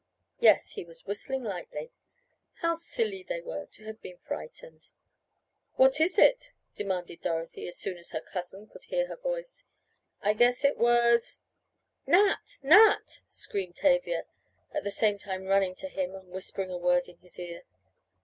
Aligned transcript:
Yes, 0.39 0.71
he 0.71 0.83
was 0.83 1.05
whistling 1.05 1.43
lightly. 1.43 1.91
How 2.61 2.73
silly 2.73 3.21
they 3.21 3.39
were 3.39 3.67
to 3.67 3.83
have 3.85 4.01
been 4.01 4.17
frightened! 4.17 4.89
"What 5.75 6.01
is 6.01 6.17
it?" 6.17 6.53
demanded 6.73 7.21
Dorothy, 7.21 7.67
as 7.67 7.77
soon 7.77 7.99
as 7.99 8.09
her 8.09 8.19
cousin 8.19 8.65
could 8.65 8.85
hear 8.85 9.05
her 9.05 9.15
voice. 9.15 9.63
"I 10.23 10.33
guess 10.33 10.63
it 10.65 10.79
was" 10.79 11.37
"Nat! 12.17 12.57
Nat!" 12.63 13.21
screamed 13.29 13.75
Tavia, 13.75 14.23
at 14.71 14.83
the 14.83 14.89
same 14.89 15.19
time 15.19 15.45
running 15.45 15.75
to 15.75 15.87
him 15.87 16.15
and 16.15 16.29
whispering 16.29 16.71
a 16.71 16.79
word 16.79 17.07
in 17.07 17.17
his 17.19 17.37
ear. 17.37 17.61